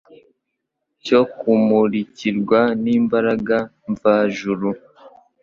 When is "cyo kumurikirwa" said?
1.05-2.59